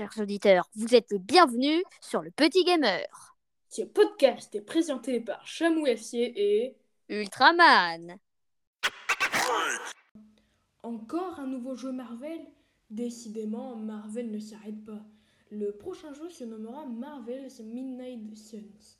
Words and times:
chers 0.00 0.22
auditeurs. 0.22 0.66
Vous 0.76 0.94
êtes 0.94 1.10
les 1.10 1.18
bienvenus 1.18 1.82
sur 2.00 2.22
le 2.22 2.30
Petit 2.30 2.64
Gamer. 2.64 3.36
Ce 3.68 3.82
podcast 3.82 4.54
est 4.54 4.62
présenté 4.62 5.20
par 5.20 5.46
Chamouessier 5.46 6.32
et 6.36 6.76
Ultraman. 7.10 8.16
Encore 10.82 11.38
un 11.38 11.46
nouveau 11.46 11.76
jeu 11.76 11.92
Marvel? 11.92 12.40
Décidément, 12.88 13.76
Marvel 13.76 14.30
ne 14.30 14.38
s'arrête 14.38 14.82
pas. 14.86 15.04
Le 15.50 15.72
prochain 15.72 16.14
jeu 16.14 16.30
se 16.30 16.44
nommera 16.44 16.86
Marvel's 16.86 17.60
Midnight 17.60 18.34
Suns. 18.38 18.96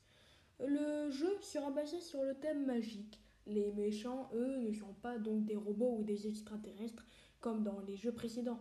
Le 0.58 1.10
jeu 1.10 1.34
sera 1.40 1.70
basé 1.70 1.98
sur 2.02 2.22
le 2.22 2.34
thème 2.34 2.66
magique. 2.66 3.18
Les 3.46 3.72
méchants, 3.72 4.28
eux, 4.34 4.58
ne 4.58 4.74
sont 4.74 4.92
pas 5.00 5.16
donc 5.16 5.46
des 5.46 5.56
robots 5.56 5.96
ou 6.00 6.04
des 6.04 6.28
extraterrestres 6.28 7.06
comme 7.40 7.62
dans 7.64 7.80
les 7.86 7.96
jeux 7.96 8.12
précédents, 8.12 8.60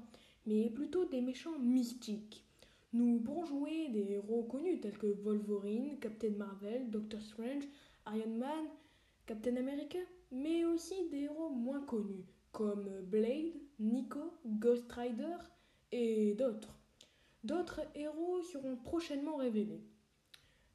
mais 0.50 0.70
plutôt 0.72 1.06
des 1.06 1.22
méchants 1.22 1.60
mystiques. 1.60 2.44
Nous 2.92 3.20
pourrons 3.20 3.46
jouer 3.46 3.90
des 3.90 4.14
héros 4.14 4.44
connus 4.44 4.80
tels 4.80 4.98
que 4.98 5.06
Wolverine, 5.06 6.00
Captain 6.00 6.32
Marvel, 6.32 6.90
Doctor 6.90 7.22
Strange, 7.22 7.66
Iron 8.08 8.36
Man, 8.36 8.66
Captain 9.28 9.58
America, 9.58 10.00
mais 10.32 10.66
aussi 10.66 10.96
des 11.12 11.26
héros 11.26 11.50
moins 11.50 11.82
connus 11.82 12.26
comme 12.52 12.90
Blade, 13.04 13.54
Nico, 13.80 14.34
Ghost 14.44 14.92
Rider 14.92 15.38
et 15.92 16.34
d'autres. 16.34 16.76
D'autres 17.44 17.82
héros 17.94 18.42
seront 18.42 18.76
prochainement 18.78 19.36
révélés. 19.36 19.84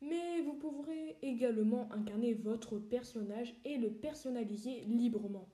Mais 0.00 0.40
vous 0.42 0.54
pourrez 0.54 1.16
également 1.20 1.92
incarner 1.92 2.34
votre 2.34 2.78
personnage 2.78 3.52
et 3.64 3.76
le 3.76 3.90
personnaliser 3.90 4.82
librement. 4.82 5.48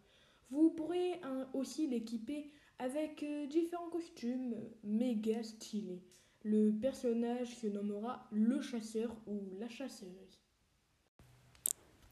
Vous 0.50 0.70
pourrez 0.70 1.20
hein, 1.22 1.46
aussi 1.54 1.86
l'équiper 1.86 2.50
avec 2.78 3.22
euh, 3.22 3.46
différents 3.46 3.90
costumes 3.90 4.54
méga 4.82 5.42
stylés. 5.42 6.02
Le 6.42 6.72
personnage 6.72 7.56
se 7.56 7.66
nommera 7.66 8.26
le 8.32 8.60
chasseur 8.60 9.14
ou 9.26 9.42
la 9.58 9.68
chasseuse. 9.68 10.40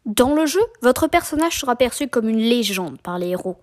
Dans 0.05 0.35
le 0.35 0.47
jeu, 0.47 0.61
votre 0.83 1.09
personnage 1.09 1.59
sera 1.59 1.75
perçu 1.75 2.09
comme 2.09 2.29
une 2.29 2.39
légende 2.39 3.01
par 3.01 3.19
les 3.19 3.29
héros. 3.29 3.57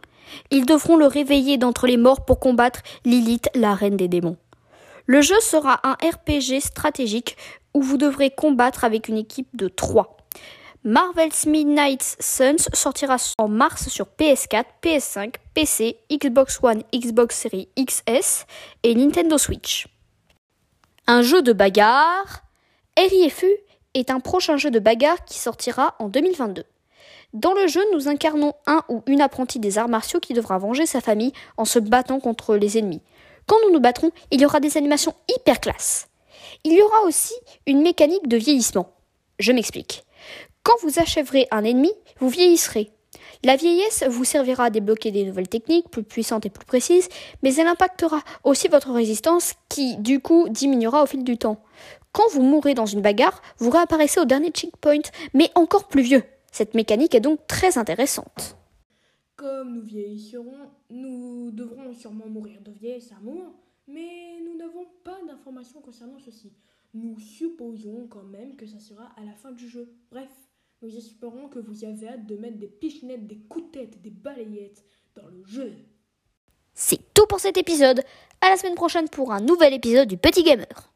Ils 0.52 0.66
devront 0.66 0.98
le 0.98 1.08
réveiller 1.08 1.58
d'entre 1.58 1.88
les 1.88 1.98
morts 1.98 2.26
pour 2.26 2.40
combattre 2.40 2.82
Lilith, 3.06 3.50
la 3.56 3.76
reine 3.76 3.98
des 3.98 4.08
démons. 4.08 4.38
Le 5.06 5.22
jeu 5.22 5.40
sera 5.42 5.80
un 5.88 5.94
RPG 5.94 6.60
stratégique 6.60 7.38
où 7.74 7.82
vous 7.82 7.98
devrez 7.98 8.32
combattre 8.32 8.84
avec 8.84 9.08
une 9.08 9.18
équipe 9.18 9.56
de 9.56 9.68
3. 9.68 10.18
Marvel's 10.88 11.48
Midnight 11.48 12.16
Suns 12.20 12.70
sortira 12.74 13.18
en 13.40 13.48
mars 13.48 13.90
sur 13.90 14.06
PS4, 14.20 14.66
PS5, 14.84 15.34
PC, 15.56 15.98
Xbox 16.12 16.60
One, 16.62 16.84
Xbox 16.94 17.36
Series 17.36 17.70
XS 17.76 18.46
et 18.84 18.94
Nintendo 18.94 19.40
Switch. 19.40 19.88
Un 21.08 21.24
jeu 21.24 21.42
de 21.42 21.54
bagarre? 21.54 22.44
RIFU 23.00 23.50
est 23.96 24.12
un 24.12 24.20
prochain 24.20 24.58
jeu 24.58 24.70
de 24.70 24.78
bagarre 24.78 25.26
qui 25.26 25.40
sortira 25.40 25.96
en 25.98 26.08
2022. 26.08 26.66
Dans 27.34 27.54
le 27.54 27.66
jeu, 27.66 27.82
nous 27.92 28.08
incarnons 28.08 28.54
un 28.68 28.84
ou 28.88 29.02
une 29.08 29.22
apprentie 29.22 29.58
des 29.58 29.80
arts 29.80 29.90
martiaux 29.90 30.20
qui 30.20 30.34
devra 30.34 30.60
venger 30.60 30.86
sa 30.86 31.02
famille 31.02 31.34
en 31.58 31.66
se 31.66 31.80
battant 31.80 32.20
contre 32.20 32.56
les 32.58 32.78
ennemis. 32.78 33.02
Quand 33.48 33.58
nous 33.64 33.74
nous 33.74 33.80
battrons, 33.80 34.12
il 34.30 34.40
y 34.40 34.46
aura 34.46 34.60
des 34.60 34.78
animations 34.78 35.16
hyper 35.36 35.62
classes. 35.62 36.10
Il 36.64 36.74
y 36.74 36.82
aura 36.84 37.02
aussi 37.08 37.34
une 37.66 37.82
mécanique 37.82 38.28
de 38.28 38.38
vieillissement. 38.38 38.92
Je 39.40 39.52
m'explique. 39.52 40.05
Quand 40.66 40.82
vous 40.82 40.98
achèverez 41.00 41.48
un 41.52 41.64
ennemi, 41.64 41.92
vous 42.20 42.28
vieillisserez. 42.28 42.90
La 43.44 43.56
vieillesse 43.56 44.04
vous 44.10 44.24
servira 44.24 44.66
à 44.66 44.70
débloquer 44.72 45.12
des 45.12 45.24
nouvelles 45.24 45.48
techniques 45.48 45.92
plus 45.92 46.02
puissantes 46.02 46.48
et 46.48 46.50
plus 46.50 46.66
précises, 46.66 47.08
mais 47.44 47.54
elle 47.54 47.68
impactera 47.68 48.22
aussi 48.44 48.68
votre 48.68 48.92
résistance 48.92 49.54
qui, 49.70 49.96
du 49.98 50.20
coup, 50.22 50.50
diminuera 50.50 51.04
au 51.04 51.06
fil 51.06 51.24
du 51.24 51.38
temps. 51.38 51.64
Quand 52.14 52.28
vous 52.32 52.42
mourrez 52.42 52.74
dans 52.74 52.88
une 52.88 53.04
bagarre, 53.04 53.44
vous 53.60 53.70
réapparaissez 53.70 54.20
au 54.20 54.26
dernier 54.26 54.50
checkpoint, 54.50 55.04
mais 55.36 55.52
encore 55.54 55.88
plus 55.88 56.02
vieux. 56.02 56.24
Cette 56.52 56.74
mécanique 56.74 57.14
est 57.14 57.20
donc 57.20 57.46
très 57.46 57.78
intéressante. 57.78 58.58
Comme 59.36 59.76
nous 59.76 59.84
vieillisserons, 59.84 60.72
nous 60.90 61.52
devrons 61.52 61.94
sûrement 61.94 62.28
mourir 62.28 62.60
de 62.62 62.72
vieillesse 62.72 63.12
à 63.12 63.24
moment, 63.24 63.54
mais 63.88 64.40
nous 64.44 64.58
n'avons 64.58 64.88
pas 65.04 65.20
d'informations 65.28 65.82
concernant 65.82 66.18
ceci. 66.18 66.54
Nous 66.96 67.20
supposons 67.20 68.08
quand 68.10 68.24
même 68.24 68.56
que 68.56 68.66
ça 68.66 68.80
sera 68.80 69.12
à 69.16 69.24
la 69.24 69.34
fin 69.34 69.52
du 69.52 69.70
jeu. 69.70 69.94
Bref, 70.10 70.32
nous 70.82 70.96
espérons 70.96 71.48
que 71.50 71.60
vous 71.60 71.84
avez 71.84 72.08
hâte 72.08 72.26
de 72.26 72.36
mettre 72.36 72.58
des 72.58 72.68
pichenettes, 72.68 73.28
des 73.28 73.40
coups 73.40 73.72
de 73.72 73.86
des 73.86 74.10
balayettes 74.10 74.84
dans 75.16 75.28
le 75.28 75.44
jeu. 75.46 75.74
C'est 76.74 77.14
tout 77.14 77.26
pour 77.28 77.40
cet 77.40 77.58
épisode. 77.58 78.04
À 78.42 78.50
la 78.50 78.58
semaine 78.58 78.76
prochaine 78.76 79.10
pour 79.10 79.32
un 79.32 79.40
nouvel 79.40 79.74
épisode 79.74 80.08
du 80.08 80.18
Petit 80.18 80.44
Gamer. 80.44 80.95